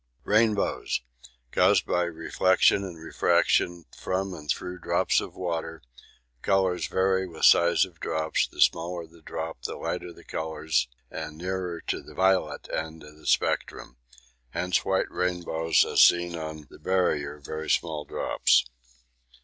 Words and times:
Rainbows. 0.23 1.01
Caused 1.51 1.85
by 1.85 2.01
reflection 2.05 2.83
and 2.83 2.97
refraction 2.97 3.85
from 3.95 4.33
and 4.33 4.49
through 4.49 4.79
drops 4.79 5.21
of 5.21 5.35
water 5.35 5.83
colours 6.41 6.87
vary 6.87 7.27
with 7.27 7.45
size 7.45 7.85
of 7.85 7.99
drops, 7.99 8.47
the 8.47 8.61
smaller 8.61 9.05
the 9.05 9.21
drop 9.21 9.61
the 9.61 9.75
lighter 9.75 10.11
the 10.11 10.23
colours 10.23 10.87
and 11.11 11.37
nearer 11.37 11.79
to 11.81 12.01
the 12.01 12.15
violet 12.15 12.67
end 12.73 13.03
of 13.03 13.15
the 13.15 13.27
spectrum 13.27 13.97
hence 14.49 14.83
white 14.83 15.11
rainbow 15.11 15.69
as 15.69 16.01
seen 16.01 16.35
on 16.35 16.65
the 16.71 16.79
Barrier, 16.79 17.39
very 17.39 17.69
small 17.69 18.03
drops. 18.03 18.65